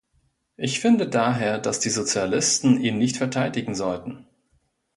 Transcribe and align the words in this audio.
Ich 0.57 0.79
finde 0.79 1.07
daher, 1.07 1.59
dass 1.59 1.79
die 1.79 1.91
Sozialisten 1.91 2.79
ihn 2.81 2.97
nicht 2.97 3.17
verteidigen 3.17 3.75
sollten. 3.75 4.25